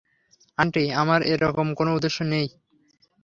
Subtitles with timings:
[0.57, 2.47] Aunty, আমার এরকম কোন উদ্দেশ্য নেই।